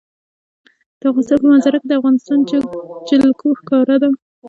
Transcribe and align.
د 0.99 1.01
افغانستان 1.11 1.37
په 1.41 1.47
منظره 1.51 1.77
کې 1.81 1.87
د 1.89 1.93
افغانستان 1.99 2.39
جلکو 3.09 3.47
ښکاره 3.59 3.95
ده. 4.01 4.09